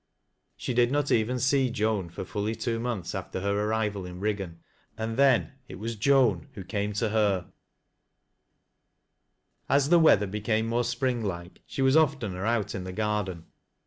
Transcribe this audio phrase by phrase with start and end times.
[0.57, 4.59] She did not even see Joan for fully two months after her arrival in Riggan,
[4.97, 7.53] and then it was Joan who came to her
[9.69, 13.45] As the weather became more spring like she was oftener out in the garden.